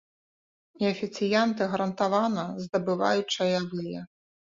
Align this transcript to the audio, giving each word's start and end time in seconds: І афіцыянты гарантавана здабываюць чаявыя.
І 0.83 0.87
афіцыянты 0.93 1.69
гарантавана 1.75 2.49
здабываюць 2.65 3.31
чаявыя. 3.35 3.99